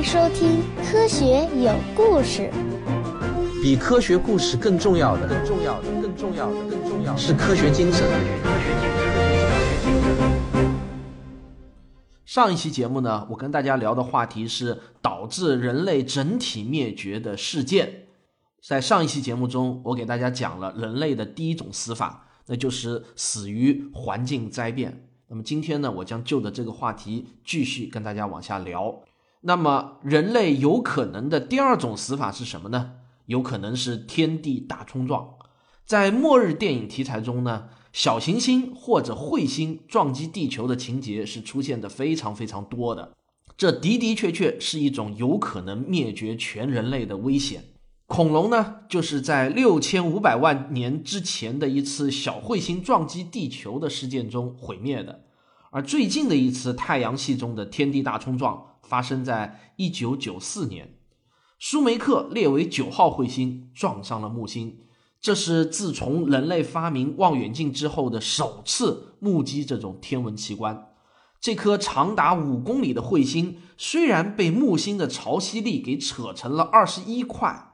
[0.00, 2.50] 迎收听《科学有故事》。
[3.62, 8.08] 比科学故事更重要的，更重要的，更重要的，更重要的是科学精神。
[12.24, 18.06] 上一期节目呢，我跟大家聊的话题是导致人类整体灭绝的事件。
[18.66, 25.10] 在上一期节目中，我给大家讲了人类的第一种死法，那就是死于环境灾变。
[25.28, 29.02] 那么今天呢，我将就着这个话题继续跟大家往下聊。
[29.42, 32.92] 那么人类有可能的第二种死法是什么呢？
[33.26, 35.36] 有可能是天地大冲撞。
[35.86, 43.12] 在末日电影题材中呢，小行星或者彗星撞击地球的情节是出现的非常非常多的。
[43.56, 47.64] 这的的确确是一种有可能灭绝全人类的危险。
[48.06, 55.24] 恐龙呢，就是在六千五百万年之前的一次小彗星撞击地球的事件中毁灭的。
[55.70, 60.98] 而最近的一次太阳系中的天地大冲撞发生在一九九四年，
[61.58, 64.80] 舒梅克列为九号彗星撞上了木星，
[65.20, 70.88] 这是自从人类发明望远镜之后的首次目击这种天文奇观。
[71.40, 77.66] 这颗长达五公里的彗星虽然被木星的潮汐力给扯成了二十一块。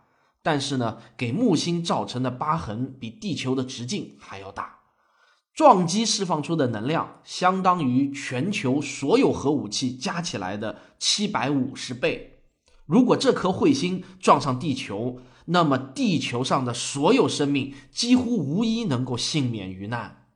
[0.42, 4.75] 但是呢，给木星造成的疤痕比地球的直径还要大，
[5.56, 12.40] 撞击释放出的能量相当于全球所有核武器加起来的七百五十倍。
[12.84, 20.26] 如果这颗彗星撞上地球，那么地球上的所有生命几乎无一能够幸免于难。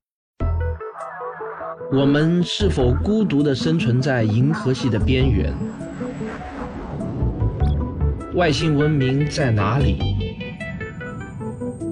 [1.93, 5.55] 我们是否孤独地生存在银河系的边缘？
[8.35, 9.99] 外星文明在哪里？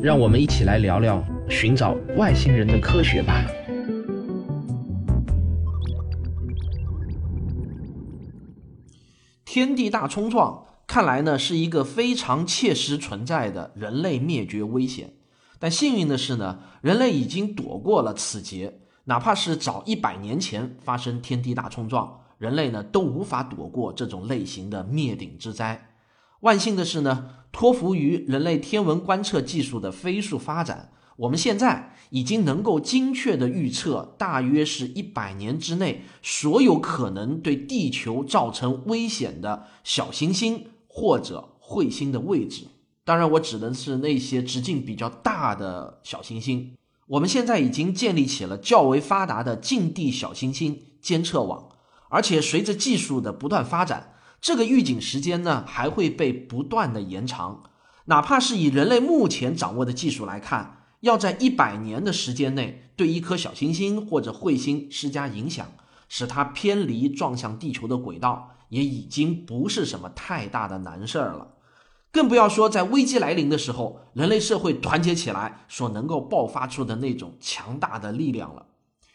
[0.02, 3.42] 让我们一起来聊聊寻找外星人的科学吧。
[9.44, 15.14] 天地大冲撞看来呢是一个非常切实存在的人类灭绝危险，
[15.58, 18.80] 但幸运的是呢，人类已经躲过了此劫。
[19.04, 25.88] 哪怕是早一百年前发生天地大冲撞，人类呢都无法躲过这种类型的灭顶之灾。
[26.40, 42.68] 万幸的是呢，托付于人类天文观测技术的飞速发展，我们现在已经能够精确的预测，大约是一百年之内，所有可能对地球造成危险的小行星或者彗星的位置。
[43.04, 46.74] 当然，我指的是那些直径比较大的小行星。
[47.08, 51.70] 我们现在已经建立起了较为发达的近地小行星监测网，
[52.10, 54.14] 而且随着技术的不断发展。
[54.40, 57.64] 这个预警时间呢，还会被不断的延长。
[58.04, 65.66] 哪怕是以人类目前掌握的技术来看，要在一百年的时间内对一颗小行星或者彗星施加影响，
[66.08, 71.54] 使它偏离撞向地球的轨道，也已经不是什么太大的难事儿了。
[72.10, 78.66] 更不要说在危机来临的时候，人类社会团结起来所能够爆发出的那种强大的力量了。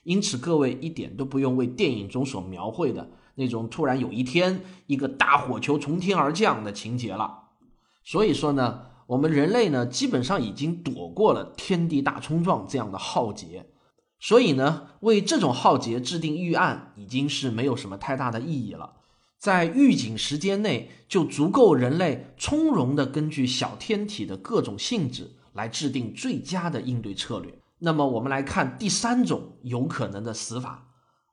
[0.03, 3.09] 因此，各位一点都不用为电影中所描绘的。
[3.35, 7.45] 那种突然有一天一个大火球从天而降的情节了，
[8.03, 13.65] 所以说呢，我们人类呢基本上已经躲过了天地大冲撞这样的浩劫，
[14.19, 18.93] 所以呢，为这种浩劫制定预案已经是没有什么太大的意义了，
[19.37, 27.59] 在预警时间内就足够人类从容的根据小天体的各种性质来制定最佳的应对策略。
[27.79, 30.89] 那么我们来看第三种有可能的死法。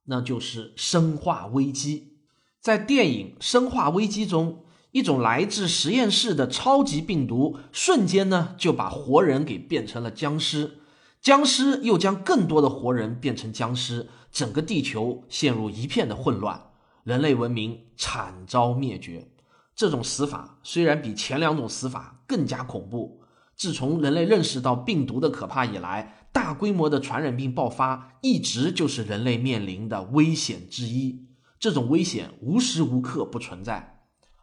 [0.07, 2.15] 那就是生化危机，
[2.61, 10.79] 在电影《生化危机》中，一种来自实验室的超级病毒，瞬间呢就把活人给变成了僵尸，
[11.21, 16.71] 僵尸又将更多的活人变成僵尸，整个地球陷入一片的混乱，
[17.05, 19.29] 人类文明惨遭灭绝。
[19.77, 23.23] 这种死法虽然比前两种死法更加恐怖，
[23.55, 26.17] 自从人类认识到病毒的可怕以来。
[26.33, 31.27] 大规模的传染病爆发一直就是人类面临的危险之一，
[31.59, 34.00] 这种危险无时无刻不存在。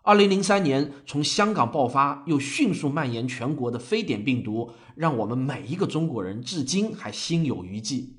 [0.07, 8.15] 二零零三年从香港爆发又迅速蔓延全国的非典病毒，让我们每一个中国人至今还心有余悸。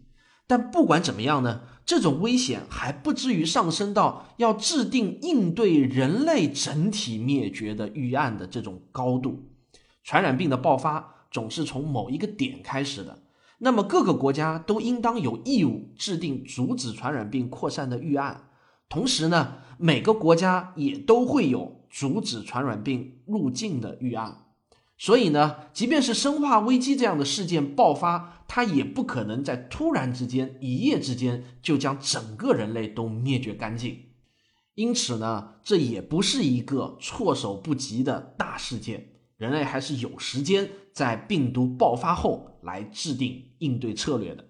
[0.47, 9.49] 但不管怎么样呢，这种危险还不至于上升到要制定应对人类整体灭绝的预案的这种高度。
[10.05, 13.23] 传染病的爆发总是从某一个点开始的。
[13.61, 18.51] 那么各个国家都应当有义务制定阻止传染病扩散的预案，
[18.89, 24.47] 同时呢，每个国家也都会有阻止传染病入境的预案。
[24.97, 34.07] 所以呢，即便是生化危机这样的事件爆发，它也不可能在突然之间、一夜之间就将整个人类都灭绝干净。
[34.75, 39.11] 因此呢，这也不是一个措手不及的大事件。
[39.37, 44.45] 人类还是有时间在病毒爆发后来制定应对策略的。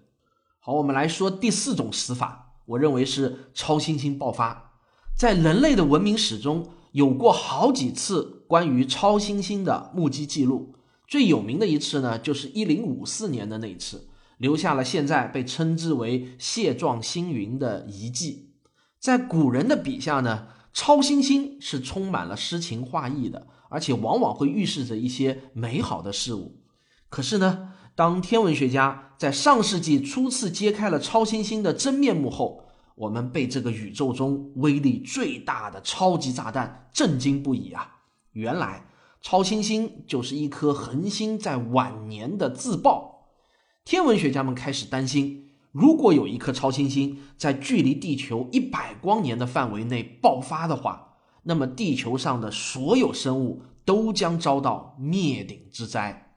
[0.59, 4.73] 好，我们来说第四种死法，我认为是超新星爆发。
[5.15, 10.75] 在人类的文明史中，有过好几次关于超新星的目击记录。
[11.07, 18.51] 最有名的一次呢，就是一零五四年的那一次，留下了现在被称之为蟹状星云的遗迹。
[18.99, 23.47] 在古人的笔下呢，超新星是充满了诗情画意的。
[23.71, 26.59] 而且往往会预示着一些美好的事物。
[27.07, 32.63] 可是呢，当天文学家在上世纪初次揭开了超新星的真面目后，
[32.95, 37.97] 我们被这个宇宙中威力最大的超级炸弹震惊不已啊！
[38.31, 38.85] 原来，
[39.21, 43.27] 超新星就是一颗恒星在晚年的自爆。
[43.83, 56.28] 天文学家们开始担心，如果有一颗超新星在距离地球一百光年的范围内爆发的话，那么，地球上的所有生物都将遭到灭顶之灾。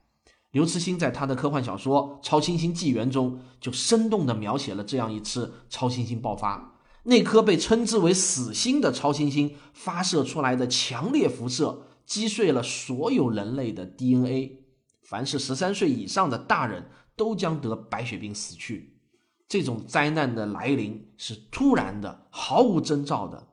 [0.53, 6.75] 刘慈欣在他的科幻小说《超新星纪元》中，就生动地描写了这样一次超新星爆发。
[7.05, 14.59] 那颗被称之为“死星”的超新星发射出来的强烈辐射，击碎了所有人类的 DNA。
[15.01, 18.99] 凡是十三岁以上的大人都将得白血病死去。
[19.47, 23.47] 这种灾难的来临是突然的，毫无征兆的。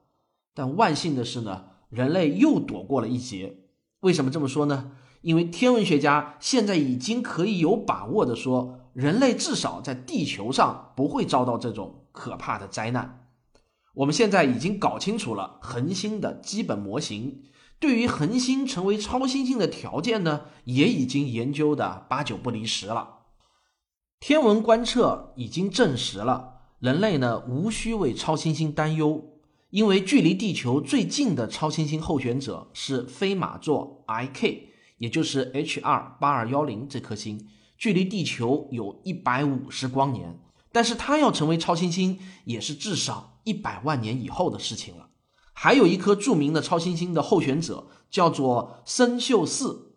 [0.53, 3.60] 但万幸的是呢，人类又躲过了一劫。
[4.01, 4.93] 为什么这么说呢？
[5.23, 13.29] 因为天文学家现在已经可以有把握的说，人类至少在地球上不会遭到这种可怕的灾难。
[13.97, 17.43] 我们现在已经搞清楚了恒星的基本模型，
[17.79, 23.19] 对于恒星成为超新星的条件呢，也已经研究的八九不离十了。
[24.19, 29.40] 天文观测已经证实了，人类呢无需为超新星担忧。
[29.71, 34.65] 因为距离地球最近的超新星候选者是飞马座 IK，
[34.99, 37.47] 也就是 H 二八二幺零这颗星，
[37.79, 40.41] 距离地球有一百五十光年，
[40.73, 45.11] 但是它要成为超新星也是至少一百万年以后的事情了。
[45.53, 49.95] 还有一颗著名的超新星的候选者叫做参宿四，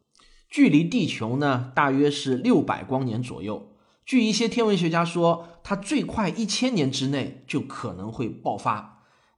[0.47, 3.71] 距离地球呢大约是六百光年左右。
[4.05, 8.92] 据一些天文学家说，它最快一千年之内就可能会爆发。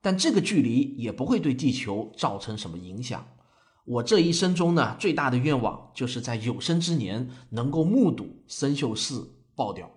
[0.06, 3.25] 但这个距离也不会对地球造成什么影响。
[3.86, 9.90] 我这一生中呢，最大的愿望就是在有生之年能够目睹生锈四爆掉。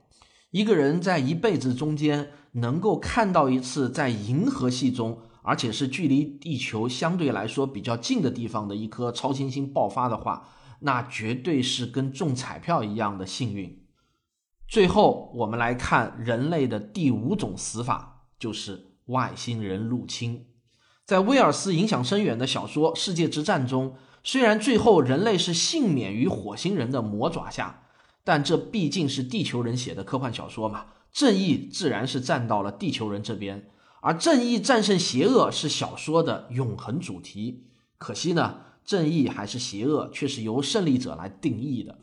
[0.51, 10.49] 一个人在一辈子中间能够看到一次在银河系中，而且是距离地球相对来说比较近的地方的一颗超新星爆发的话，
[10.81, 13.85] 那绝对是跟中彩票一样的幸运。
[14.67, 18.88] 最后，我们来看人类的第五种死法，就是。
[19.09, 20.47] 外星人入侵，
[21.05, 27.85] 在威尔斯影响深远的小说《世界之战》中，虽然最后人类是幸免于火星人的魔爪下，
[28.23, 33.71] 但这毕竟是地球人写的科幻小说嘛，正义自然是站到了地球人这边，
[34.03, 37.65] 而正义战胜邪恶是小说的永恒主题。
[37.97, 41.99] 可惜呢，正义还是邪恶，却是由胜利者来定义的。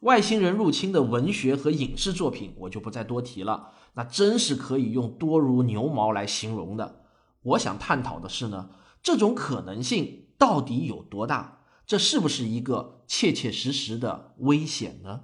[0.00, 3.68] 外星人入侵的文学和影视作品，我就不再多提了。
[3.94, 7.02] 那真是可以用多如牛毛来形容的。
[7.42, 8.70] 我想探讨的是呢，
[9.02, 11.58] 这种可能性到底有多大？
[11.86, 15.22] 这是不是一个切切实实的危险呢？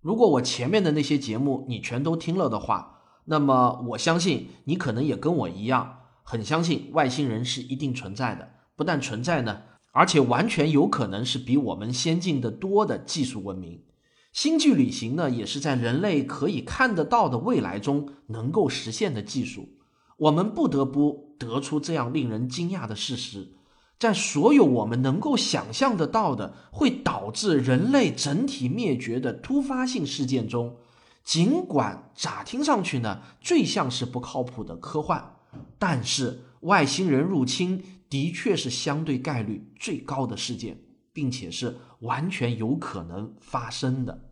[0.00, 8.50] 如果我前面的那些节目你全都听了的话，那么我相信你可能也跟我一样，很相信外星人是一定存在的。
[8.74, 13.84] 不但存在呢，而且完全有可能是比我们先进的多的技术文明。
[14.32, 19.68] 星际旅行呢，也是在人类可以看得到的未来中能够实现的技术。
[20.16, 23.52] 我们不得不得出这样令人惊讶的事实：
[23.98, 30.76] 在所有我们能够想象得到的会导致人类整体灭绝的突发性事件中，
[31.22, 35.36] 尽管乍听上去呢最像是不靠谱的科幻，
[35.78, 40.78] 但是外星人入侵的确是相对概率最高的事件。
[41.12, 44.28] 并且是完全有可能发生的。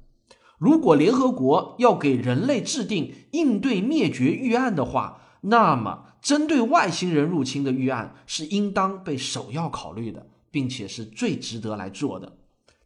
[0.59, 12.37] 如果联合国要给人类制定应对灭绝预案的话，那么针对外星人入侵的预案是应当被首要考虑的，并且是最值得来做的。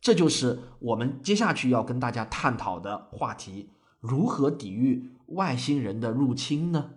[0.01, 3.71] 这就是我们接下去要跟大家探讨的话题：
[4.01, 6.91] 如何抵御外星人的入侵呢？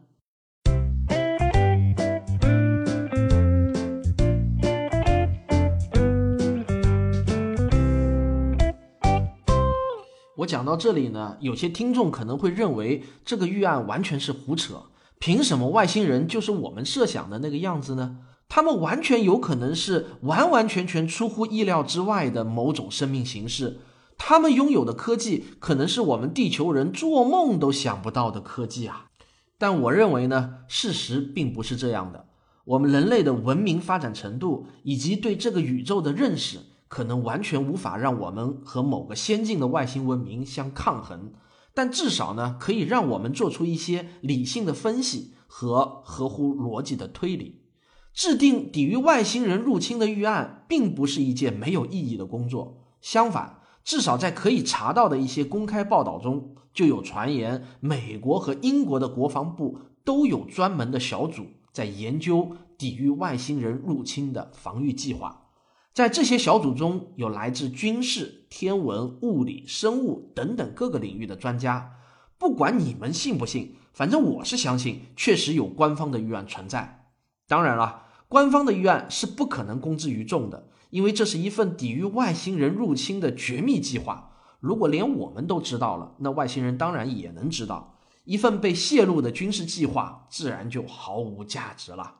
[10.48, 14.86] 讲到这里呢，有些听众可能会认为这个预案完全是胡扯，
[15.20, 18.18] 凭什么外星人就是我们设想的那个样子呢？
[18.50, 23.82] 他们完全有可能是完完全全出乎意料之外的某种生命形式。
[24.18, 29.08] 他们拥有的科技可能是我们地球人做梦都想不到的科技啊！
[29.60, 32.26] 但我认为呢，事实并不是这样的。
[32.64, 41.34] 我们人类的文明发展程度以及对这个宇宙的认识，可能完全无法让我们和某个先进的外星文明相抗衡。
[41.74, 47.62] 但至少呢，可以让我们做出一些理性的分析和合乎逻辑的推理。
[48.14, 52.84] 制定抵御外星人入侵的预案，并不是一件没有意义的工作。
[53.00, 65.47] 相反，至少在可以查到的一些公开报道中，就有传言，美国和英国的国防部都有专门的小组在研究抵御外星人入侵的防御计划。
[65.98, 71.96] 在这些小组中有来自军事、天文、物理、生物等等各个领域的专家。
[72.38, 77.08] 不管你们信不信，反正我是相信，确实有官方的预案存在。
[77.48, 80.70] 当然了，官方的预案是不可能公之于众的。
[80.92, 87.98] 因为这是一份抵御外星人入侵的绝密计划，如果连我们都知道了，那外星人当然也能知道。
[88.26, 92.18] 一份被泄露的军事计划，自然就毫无价值了。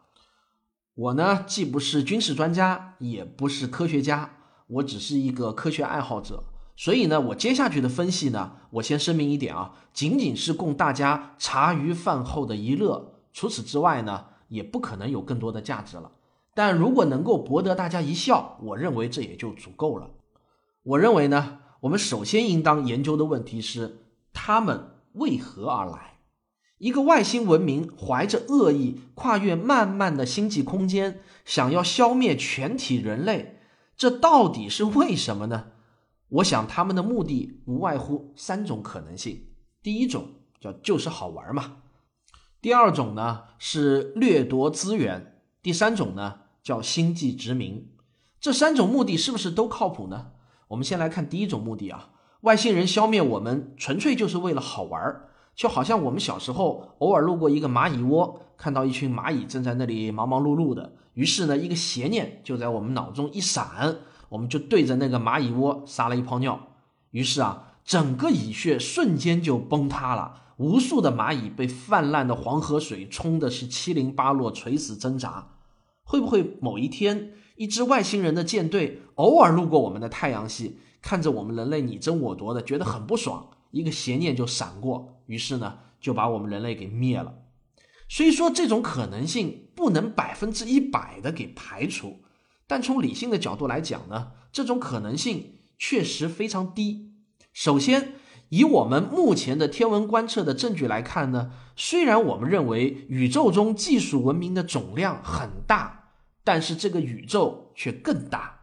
[0.98, 4.32] 我呢，既不是军事专家，也不是科学家，
[4.66, 6.46] 我只是一个科学爱好者。
[6.76, 16.14] 所以呢，我接下去的分析呢，我先声明一点啊，仅仅是供大家茶余饭后的一乐，除此之外呢，也不可能有更多的价值了。
[16.56, 20.10] 但如果能够博得大家一笑，我认为这也就足够了。
[20.82, 24.00] 我认为呢，我们首先应当研究的问题是，
[24.34, 26.17] 他们为何而来？
[26.78, 33.60] 一个外星文明怀着恶意，跨越漫漫的星际空间，想要消灭全体人类，
[33.96, 35.68] 这到底是为什么呢？
[36.30, 39.48] 我想他们的目的无外乎三种可能性：
[39.82, 40.28] 第一种
[40.60, 41.82] 叫就是好玩嘛；
[42.62, 45.22] 第二种呢是掠夺资源；
[45.62, 46.42] 第三种呢。
[46.64, 47.94] 叫星际殖民，
[48.42, 50.32] 这三种目的是不是都靠谱呢？
[50.68, 52.10] 我们先来看第一种目的啊，
[52.42, 55.27] 外星人消灭我们，纯粹就是为了好玩儿，
[55.58, 63.96] 就好像我们小时候偶尔路过一个蚂蚁窝，看到一群蚂蚁正在那里忙忙碌碌的，于是呢，一个邪念就在我们脑中一闪，
[64.30, 66.68] 我们就对着那个蚂蚁窝撒了一泡尿，
[67.10, 75.48] 于是啊，整个蚁穴瞬间就崩塌了，无数的蚂蚁被泛滥的黄河水冲的是七零八落，垂死挣扎。
[76.04, 87.36] 会不会某一天，一支外星人的舰队偶尔路过我们的太阳系，看着我们人类你争我夺的，觉得很不爽，一个邪念就闪过，于是呢就把我们人类给灭了。
[88.10, 92.22] 虽说这种可能性不能百分之一百的给排除，
[92.66, 97.12] 但从理性的角度来讲呢，这种可能性确实非常低。
[97.54, 98.14] 首先，
[98.50, 105.96] 以我们目前的天文观测的证据来看呢，虽然我们认为宇宙中技术文明的总量很大。
[106.48, 108.57] 但是这个宇宙却更大，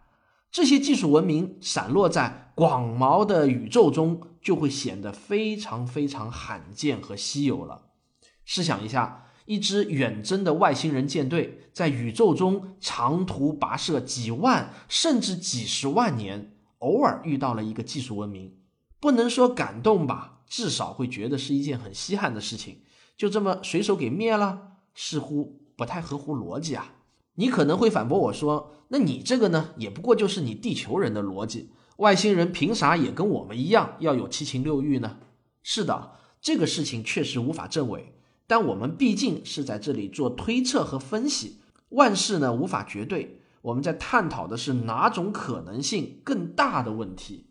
[0.54, 7.86] 这些技术文明散落在广袤的宇宙中，就会显得非常非常罕见和稀有了。
[8.44, 18.56] 试想一下，一支远征的外星人舰队在宇宙中长途跋涉几万甚至几十万年，偶尔遇到了一个技术文明，
[19.00, 22.82] 不能说感动吧，至少会觉得是一件很稀罕的事情，
[23.16, 26.94] 就这么随手给灭了，似乎不太合乎逻辑啊。
[27.36, 31.70] 你可能会反驳我说：“那你这个呢，也不过就是你地球人的逻辑。
[31.96, 35.18] 外星人凭啥也跟我们一样要有七情六欲呢？”
[35.62, 38.14] 是的，这个事情确实无法证伪。
[38.46, 43.40] 但我们毕竟是在这里做推测和分析，万事呢无法绝对。
[43.62, 47.46] 我们在探讨的是哪种可能性更大的问题。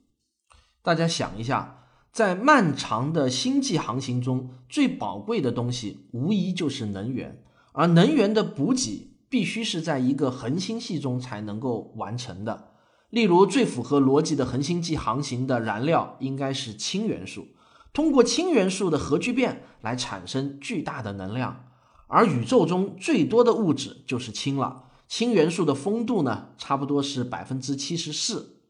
[0.83, 9.12] 大家想一下，在漫长的星际航行中，最宝贵的东西无疑就是能源，而能源的补给。
[9.33, 12.75] 必须是在一个恒星系中才能够完成的。
[13.09, 17.47] 例如，最符合逻辑的恒星际航行的燃料应该是氢元素，
[17.91, 21.65] 通过氢元素的核聚变来产生巨大的能量。
[22.05, 28.61] 而宇宙中最多的物质就是氢了，氢元素的丰度呢，差不多是百分之七十四。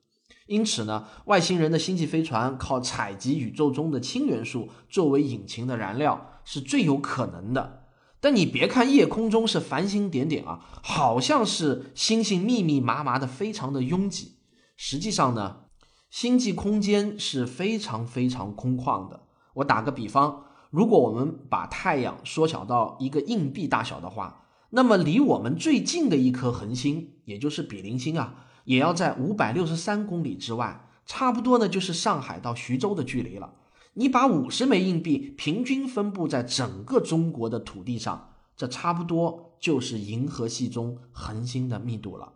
[0.48, 7.83] 因此呢，外星人的星际飞船靠采集宇宙中的氢元素作为引擎的燃料是最有可能的。
[8.24, 14.38] 但你别看夜空中是繁星点点啊，好像是星星密密麻麻的，非常的拥挤。
[14.77, 15.65] 实际上呢，
[16.10, 19.24] 星际空间是非常非常空旷的。
[19.56, 33.56] 我打个比方，如果我们把太阳缩小到一个硬币大小的话，那么离我们最近的一颗恒星，也就是比邻星啊，也要在五百六十三公里之外，差不多呢就是上海到徐州的距离了。
[33.96, 42.34] 你把五十枚硬币平均分布在整个中国的土地上，这差不多就是银河系中恒星的密度了。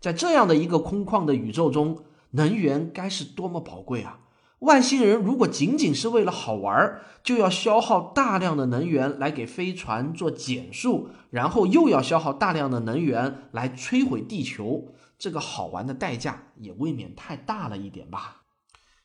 [0.00, 4.20] 在这样的一个空旷的宇宙中，能源该是多么宝贵啊！
[4.60, 18.42] 外星人如果仅仅是为了好玩，就要消耗大量的能源来给飞船做减速，然后又要消耗大量的能源来摧毁地球，这个好玩的代价也未免太大了一点吧。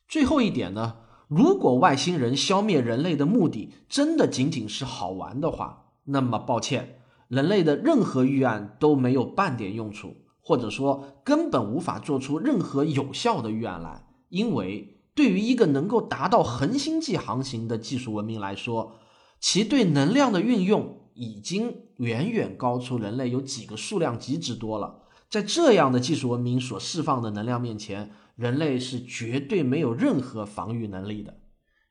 [0.07, 0.95] 最后一点呢，
[1.31, 14.97] 如果外星人消灭人类的目的真的仅仅是好玩的话，那么抱歉，人类的任何预案都没有半点用处，或者说根本无法做出任何有效的预案来，因为。
[15.13, 18.93] 对于一个能够达到恒星际航行的技术文明来说，
[19.41, 25.01] 其对能量的运用已经远远高出人类有几个数量级之多了。
[25.29, 28.11] 在这样的技术文明所释放的能量面前，
[28.41, 31.37] 人类是绝对没有任何防御能力的。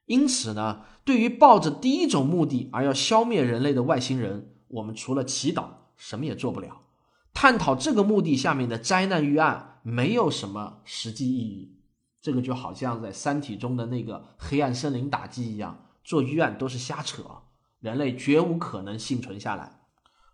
[0.07, 5.67] 因此呢，对于抱着第一种目的而要消灭人类的外星人，我们除了祈祷
[5.97, 6.83] 什么也做不了。
[7.33, 11.77] 探讨这个目的下面的灾难预案，没有什么实际意义。
[12.21, 17.23] 这个就好像在《三体》中的那个黑暗森林打击一样，做预案都是瞎扯，
[17.79, 19.81] 人类绝无可能幸存下来。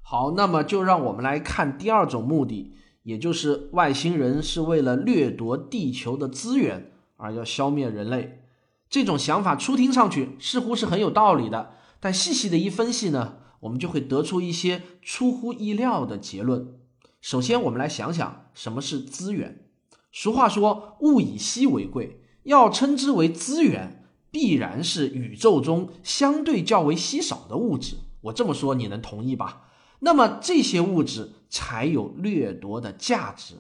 [0.02, 2.73] 好，那么就让我们来看第二种目的，
[3.06, 8.42] 也就是外星人是为了掠夺地球的资源而要消灭人类。
[8.90, 16.75] 这种想法初听上去似乎是很有道理的，但细细的一分析呢，我们就会得出一些出乎意料的结论。
[17.20, 19.68] 首先，我们来想想什么是资源。
[20.10, 27.98] 俗话说“物以稀为贵”，要称之为资源，必然是宇宙中相对较为稀少的物质。
[28.22, 29.68] 我这么说，你能同意吧？
[30.00, 33.54] 那么这些物质才有掠夺的价值。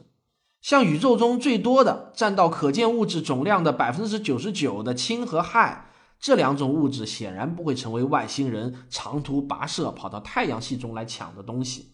[0.60, 5.84] 像宇宙中最多的、占到可见物质总量的百分之九十九的氢和氦，
[6.18, 11.92] 这两种物质显然不会成为外星人长途跋涉跑到太阳系中来抢的东西。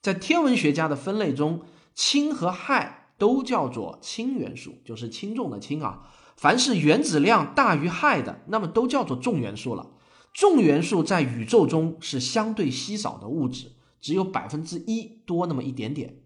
[0.00, 1.62] 在天文学家的分类中，
[1.94, 2.98] 氢和氦。
[3.18, 6.10] 都叫做氢元素，就是轻重的轻啊。
[6.36, 9.90] 凡是原子量大于氦的，那么都叫做重元素了。
[10.32, 13.70] 重元素在宇宙中是相对稀少的物质，
[14.02, 16.18] 只有百分之一多那么一点点。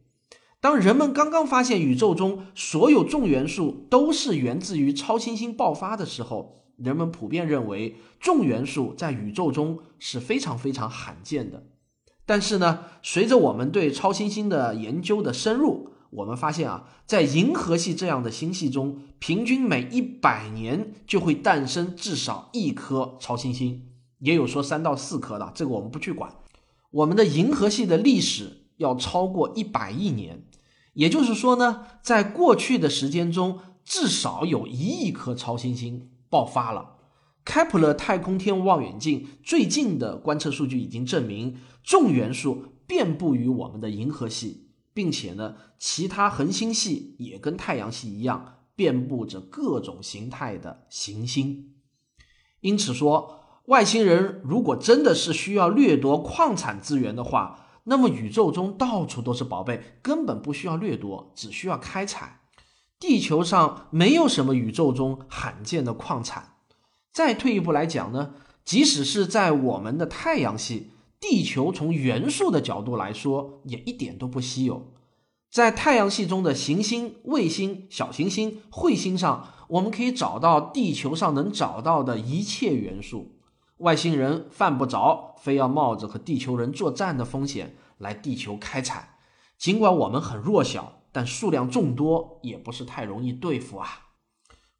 [0.60, 11.66] 当人们刚刚发现宇宙中所有重元素都是源自于超新星爆发的时候，人们普遍认为重元素在宇宙中是非常非常罕见的。
[12.24, 26.34] 但是呢，随着我们对超新星的研究的深入，我们发现啊，在银河系这样的星系中，平均每一百年就会诞生至少一颗超新星，也有说三到四颗的，这个我们不去管。
[26.96, 30.46] 我们的银河系的历史要超过一百亿年，
[30.94, 36.96] 也就是说呢，在过去的时间中，至少有一亿颗超新星爆发了。
[37.44, 44.64] 开普勒太空天文望远镜最近的观测数据已经证明，重元素遍布于我们的银河系。
[44.94, 51.74] 并且呢，其他恒星系也跟太阳系一样，遍布着各种形态的行星。
[52.60, 62.40] 因此说，外星人如果真的是需要掠夺矿产资源的话，那么宇宙中到处都是宝贝，根本不需要掠夺，只需要开采。
[62.98, 66.54] 地球上没有什么宇宙中罕见的矿产。
[67.12, 70.90] 再退一步来讲呢，即使是在我们的太阳系。
[71.18, 74.92] 地球从元素的角度来说，也一点都不稀有。
[75.50, 83.35] 在太阳系中的行星、卫星、小行星、彗星上，我们可以找到地球上能找到的一切元素。
[83.78, 89.18] 外星人犯不着非要冒着和地球人作战的风险来地球开采。
[89.58, 94.08] 尽管我们很弱小，但数量众多，也不是太容易对付啊。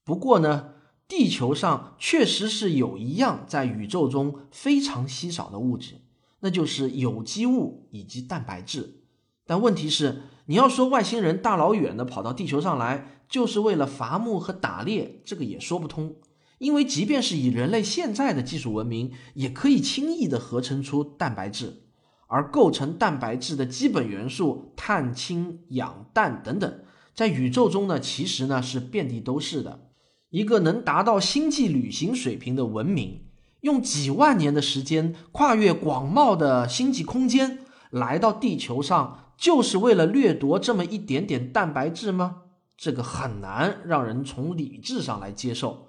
[0.05, 0.75] 不过呢，
[1.09, 6.03] 地球上确实是有一样在宇宙中非常稀少的物质。
[6.41, 9.01] 那就是有机物以及蛋白质，
[9.47, 16.17] 但问题是，你要说外星人大老远的跑到地球上来，就是为了伐木和打猎，这个也说不通。
[16.59, 21.83] 因为即便是以人类现在的技术文明，也可以轻易的合成出蛋白质，
[22.29, 26.81] 而构成蛋白质的基本元素碳、氢、氧、氮等等，
[27.15, 29.91] 在宇宙中呢，其实呢是遍地都是的。
[30.31, 33.23] 一个能达到星际旅行水平的文明。
[33.63, 37.59] 用几万年的时间跨越广袤的星际空间
[37.91, 42.43] 来到地球上，就是为了掠夺这么一点点蛋白质吗？
[42.77, 45.89] 这个很难让人从理智上来接受。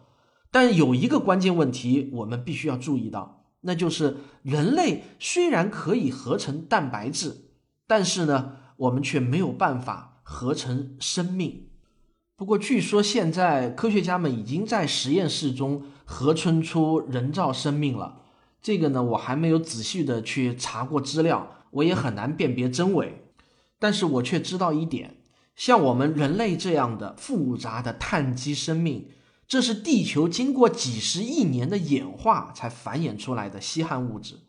[0.51, 7.49] 但有一个关键问题，我们必须要注意到，那就是人类虽然可以合成蛋白质，
[7.85, 11.67] 但是呢，我们却没有办法合成生命。
[12.35, 18.21] 不过，据说现在科学家们已经在实验室中合成出人造生命了。
[18.61, 23.23] 这个呢，我还没有仔细的去查过资料，我也很难辨别真伪。
[23.79, 25.17] 但是我却知道一点，
[25.55, 29.09] 像我们人类这样的复杂的碳基生命，
[29.47, 34.39] 这是地球经过几十亿年的演化才繁衍出来的稀罕物质。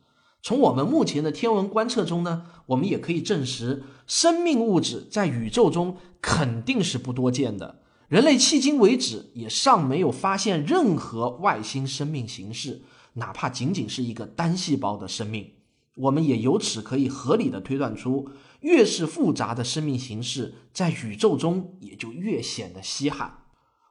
[0.42, 7.82] 从我们目前的天文观测中呢，我们也可以证实，生命物质在宇宙中肯定是不多见的。
[8.08, 12.82] 人类迄今为止也尚没有发现任何外星生命形式，
[13.14, 15.52] 哪怕仅仅是一个单细胞的生命。
[15.96, 18.30] 我们也由此可以合理的推断出，
[18.60, 23.44] 越是复杂的生命形式，在宇宙中也就越显得稀罕。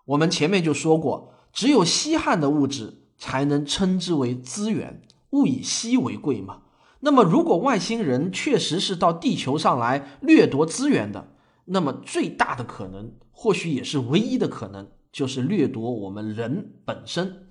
[0.07, 5.01] 我们前面就说过，只有稀罕的物质才能称之为资源。
[5.31, 6.63] 物以稀为贵嘛。
[7.01, 11.33] 那么，如果外星人确实是到地球上来掠夺资源的，
[11.65, 17.49] 那么最大的可能，或许也是唯一的可能，就是掠夺我们人本身。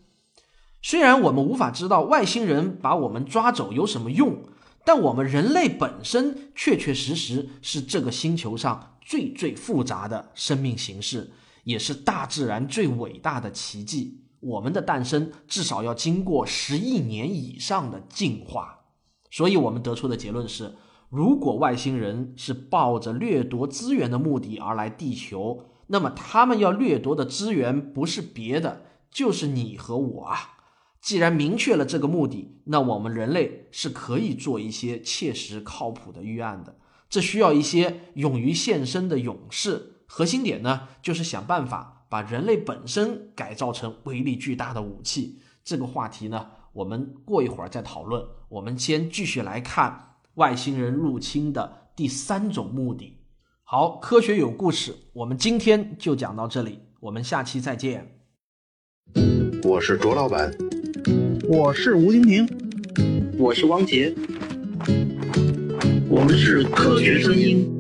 [0.83, 4.43] 虽然我们无法知道外星人把我们抓走有什么用，
[4.85, 11.31] 但我们人类本身确确实实是这个星球上最最复杂的生命形式，
[11.67, 14.23] 也是大自然最伟大的奇迹。
[14.39, 18.85] 我们的诞生至少要经过十亿年以上的进化，
[19.31, 20.77] 所以我们得出的结论是：
[21.11, 30.59] 如果外星人是抱着掠夺资源的目的而来地球，那么他们要掠夺的资源不是别的，就是你和我啊！
[31.01, 36.77] 既然明确了这个目的，那我们人类是可以做一些切实靠谱的预案的。
[37.09, 39.95] 这需要一些勇于献身的勇士。
[40.07, 41.95] 核心点呢，就是想办法。
[42.09, 48.25] 把人类本身改造成威力巨大的武器，这个话题呢，我们过一会儿再讨论。
[48.49, 53.19] 我们先继续来看外星人入侵的第三种目的。
[53.65, 58.21] 好，科学有故事，我们今天就讲到这里，我们下期再见。
[59.65, 60.57] 我是卓老板，
[61.49, 62.49] 我是吴婷婷，
[63.37, 64.15] 我是汪杰，
[66.09, 67.76] 我们是科学声音。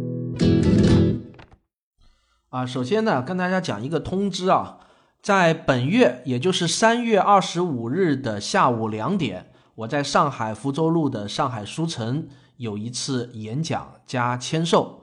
[2.56, 4.78] 啊，首先呢，跟大家讲一个通知啊，
[5.20, 15.02] 在本月，也就是三月二十五日的下午两点，我在上海福州路的上海书城有一次演讲加签售。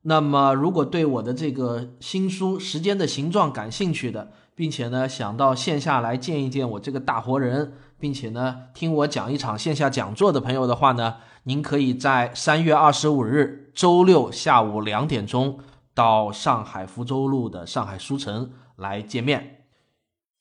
[0.00, 15.58] 那么，如果对我的这个新书《时间的形状》感兴趣的，并且呢想到线下来见一见我这个大活人，并且呢听我讲一场线下讲座的朋友的话呢，您可以在三月二十五日周六下午两点钟。
[15.94, 19.64] 到上海福州路的上海书城来见面，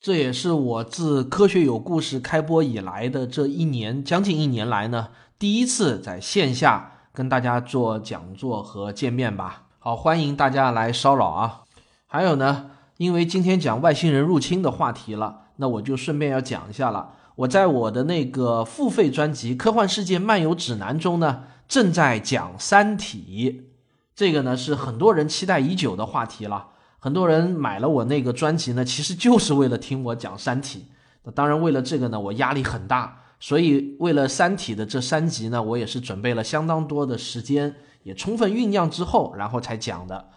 [0.02, 9.68] 这也是我自《科学有故事》开播以来的这一年将近一年来呢，第一次在线下跟大家做讲座和见面吧。
[9.78, 11.62] 好，欢迎大家来骚扰啊！
[12.08, 17.14] 还有呢，因为今天讲外星人入侵的话题了，那我就顺便要讲一下了。
[17.36, 23.68] 我在我的那个付费专辑《科幻世界漫游指南》中呢，正在讲《三体》。
[24.16, 26.68] 这个呢是很多人期待已久的话题了，
[27.00, 30.80] 很多人买了我那个专辑呢，其实就是为了听我讲《三体》。
[31.24, 40.30] 那当然，为了这个呢，我压力很大，所以为了《三体》的这三集呢，我也是准备了相当多的时间，也充分酝酿之后，然后才讲的。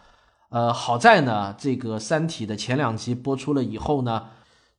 [0.49, 4.27] 呃，好在呢，这个《三体》的前两集播出了以后呢，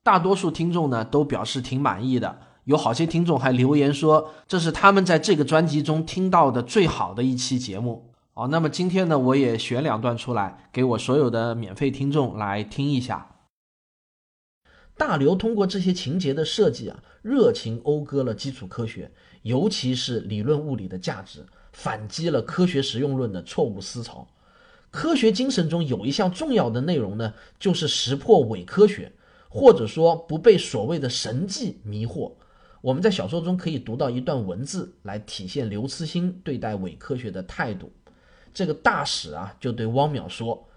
[0.02, 8.07] 大多数听众呢都表示挺满意的，有好些听众还留言说，这是他们在这个专辑中听到的最好的一期节目。
[8.38, 13.36] 好，那么今天呢，我也选两段出来，给我所有的免费听众来听一下。
[14.96, 24.28] 大刘通过这些情节的设计啊，热情讴歌了基础科学，尤其是理论物理的价值，反击了科学实用论的错误思潮。
[24.92, 29.12] 科学精神中有一项重要的内容呢，就是识破伪科学，
[29.50, 32.32] 或者说不被所谓的神迹迷惑。
[32.82, 37.92] 我们在小说中可以读到一段文字，来体现刘慈欣对待伪科学的态度。
[38.58, 40.68] 这个大使啊，就对汪淼说：“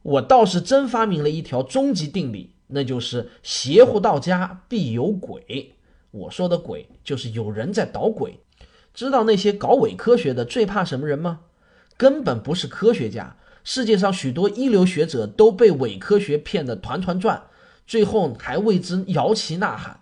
[0.00, 5.74] 我倒是真发明了一条终极定理，那就是邪乎到家必有鬼。
[6.10, 8.40] 我说的鬼，就是有人在捣鬼。
[8.94, 11.40] 知道那些搞伪科学的最怕什么人吗？
[11.98, 13.36] 根本不是科学家。
[13.62, 17.42] 世界上许多一流学者都被伪科学骗得团团转，
[17.86, 20.00] 最后还为之摇旗呐喊。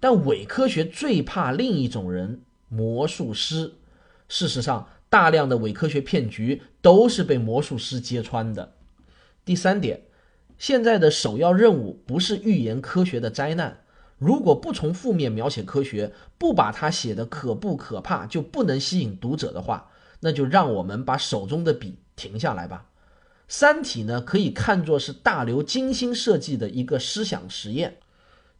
[0.00, 3.74] 但伪科学最怕另一种人——魔术师。
[4.28, 8.72] 事实上。”大量的伪科学骗局都是被魔术师揭穿的。
[9.44, 10.02] 第三点，
[10.58, 13.84] 现在的首要任务不是预言科学的灾难。
[14.18, 22.86] 如果不从负面描写科学，不把它写得可不可怕，就不能吸引读者的话，那就让我们把手中的笔停下来吧。
[23.46, 27.98] 《三体》呢，可以看作是大刘精心设计的一个思想实验。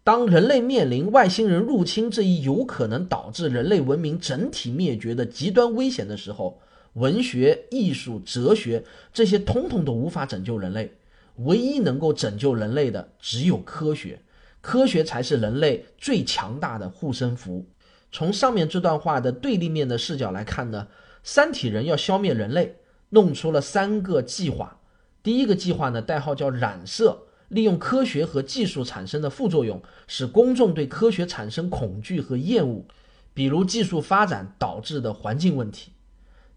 [0.04, 6.60] 当人类面临外星人入侵这一有可能导致人类文明整体灭绝的极端危险的时候，
[6.92, 10.92] 文学、艺术、哲学这些通通都无法拯救人类。
[11.36, 14.20] 唯一能够拯救人类的只有科学，
[14.60, 17.64] 科学才是人类最强大的护身符。
[18.12, 20.86] 从上面这段话的对立面的视角来看呢，
[21.22, 22.76] 三体人要消灭人类，
[23.08, 24.78] 弄出了三个计划。
[25.22, 27.22] 第一个计划呢，代号叫染色。
[27.48, 32.84] 利用科学和技术产生的副作用，使公众对科学产生恐惧和厌恶，
[33.32, 35.92] 比如技术发展导致的环境问题。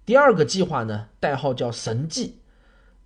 [0.06, 2.40] 第二个计划呢，代号叫神迹，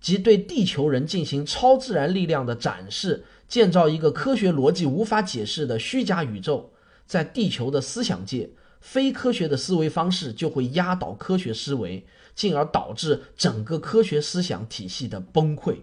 [0.00, 6.72] 即对地球人进行超自然力量的展示，建造一个科学逻辑无法解释的虚假宇宙。
[7.04, 15.78] 在地球的思想界，非科学的思维方式就会压倒科学思维，进而导致整个科学思想体系的崩溃。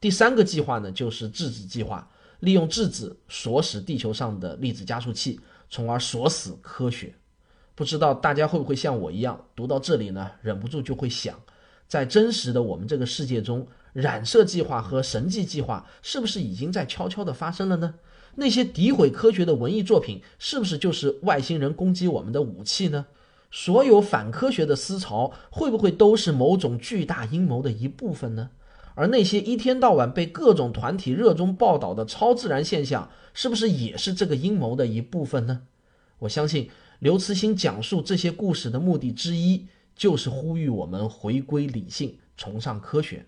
[0.00, 2.10] 第三个计划呢，就是质子计划，
[2.40, 7.14] 利用质子锁死地球上的粒子加速器，从而锁死科学。
[7.74, 11.38] 不知道大家会不会像我一样，读到这里呢，忍不住就会想，
[11.86, 17.94] 在真实的我们这个世界中，染色计划和神迹计划是不是已经在悄悄地发生了呢？
[18.36, 23.06] 那些诋毁科学的文艺作品，是不是就是外星人攻击我们的武器呢？
[23.50, 28.50] 所有反科学的思潮，会不会都是某种巨大阴谋的一部分呢？
[28.94, 35.62] 而那些一天到晚被各种团体热衷报道的超自然现象，是不是也是这个阴谋的一部分呢？
[36.20, 43.26] 我相信刘慈欣讲述这些故事的目的之一，就是呼吁我们回归理性，崇尚科学。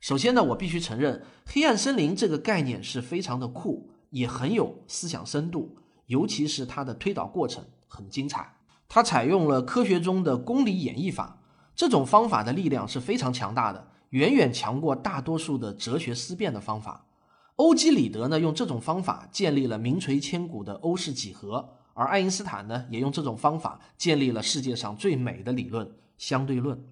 [0.00, 8.54] 首先呢，我必须承认，黑暗森林这个概念是非常的酷，也很有思想深度，尤其是它的推导过程很精彩。
[8.86, 11.37] 它采用了科学中的公理演绎法。
[11.78, 17.06] 这种方法的力量是非常强大的，远远强过大多数的哲学思辨的方法。
[17.54, 25.88] 欧几里得呢，用这种方法建立了名垂千古的欧式几何，而爱因斯坦呢，也用这种方法建立了世界上最美的理论——
[26.18, 26.84] 相对论。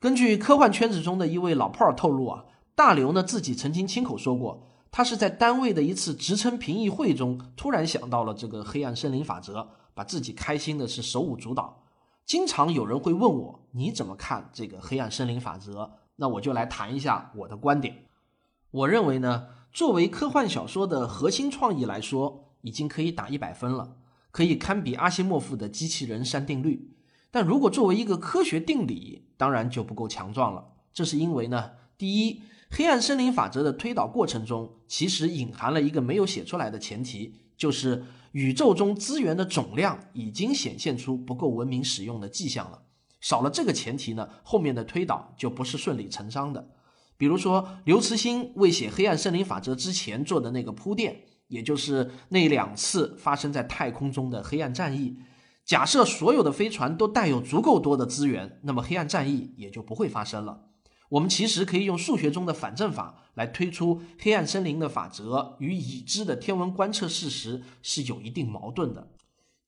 [0.00, 11.82] 根据科幻圈子中的一位老炮儿透露啊，大刘呢自己曾经亲口说过，他是在单位的一次职称评议会中突然想到了这个黑暗森林法则，把自己开心的是手舞足蹈。
[12.26, 15.92] 经常有人会问我你怎么看这个黑暗森林法则？
[16.16, 18.08] 那我就来谈一下我的观点。
[18.72, 23.98] 我认为呢，作为科幻小说的核心创意来说，已经可以打一百分了，
[24.32, 26.96] 可以堪比阿西莫夫的机器人三定律。
[27.30, 30.72] 但如果作为一个科学定理，当然就不够强壮了。
[30.92, 38.04] 这是因为呢，第一，黑暗森林法则的推导过程中，其实隐含了一个没有写出来的前提，就是。
[38.32, 42.82] 宇宙中资源的总量已经显现出不够文明使用的迹象了。
[43.18, 46.68] 少了这个前提呢，后面的推导就不是顺理成章的。
[47.16, 55.16] 比如说，刘慈欣为写《黑暗森林法则》之前做的那个铺垫，也就是那两次发生在太空中的黑暗战役。
[55.64, 60.60] 假设所有的飞船都带有足够多的资源，那么黑暗战役也就不会发生了。
[61.10, 69.12] 我们其实可以用数学中的反证法来推出黑暗森林的法则与已知的天文观测事实是有一定矛盾的。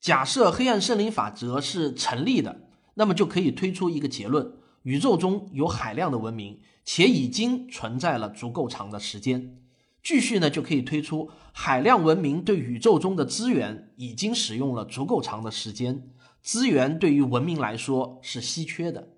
[0.01, 9.59] 假设黑暗森林法则是成立的，那么就可以推出一个结论：宇宙中有海量的文明，且已经存在了足够长的时间。
[10.03, 19.09] 继续呢，就可以推出海量文明对宇宙中的资源已经使用了足够长的时间，资源对于文明来说是稀缺的。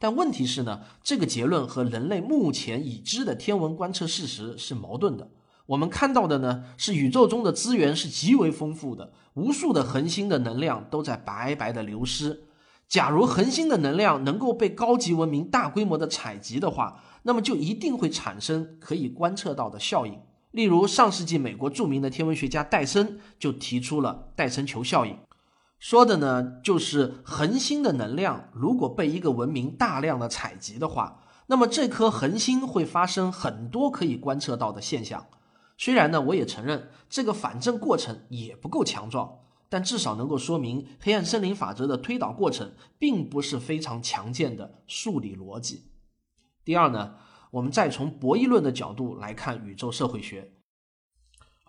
[0.00, 5.30] 但问题是呢，这个结论和人类目前已知的天文观测事实是矛盾的。
[5.66, 12.44] 我们看到的呢，是宇宙中的资源是极为丰富的，无数的恒星的能量都在白白的流失。
[12.88, 20.18] 假如恒星的能量能够被高级文明大规模的采集的话，那么就一定会产生可以观测到的效应。
[20.52, 25.14] 例如，上世纪美国著名的天文学家戴森就提出了戴森球效应。
[25.80, 35.26] 说的呢，就是恒星的能量如果被一个文明大量的采集的话，那么这颗恒星会发生很多可以观测到的现象。
[35.78, 39.38] 虽然呢，我也承认这个反证过程也不够强壮，
[39.70, 45.86] 但至少能够说明黑暗森林法则的推导过程并不是非常强健的数理逻辑。
[46.62, 47.14] 第二呢，
[47.50, 50.52] 我们再从博弈论的角度来看宇宙社会学。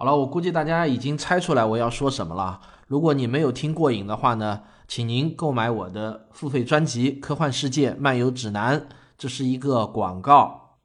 [0.01, 2.59] 好了，我估计大家已经猜出来我要说什么了。
[2.87, 8.79] 如果你没有听过瘾的话呢，请您购买我的付费专辑《科幻世界漫游指南》，
[9.15, 10.79] 这是一个广告。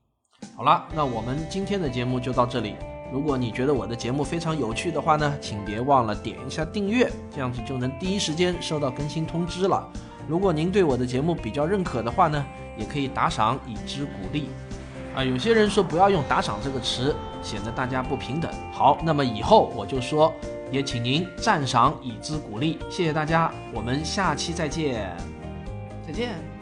[0.54, 2.74] 好了，那我们今天的节目就到这里。
[3.10, 9.88] 如果你觉得我的节目非常有趣的话呢，请别忘了点一下订阅，这样子就能第一时间收到更新通知了。
[10.28, 12.44] 如果您对我的节目比较认可的话呢，
[12.76, 14.50] 也可以打赏以资鼓励。
[15.16, 18.50] 啊，有些人说不要用打赏这个词，显得大家不平等。
[18.70, 20.30] 好，那么以后我就说，
[20.70, 25.16] 也请您赞赏以资鼓励，谢谢大家，我们下期再见，
[26.06, 26.55] 再见。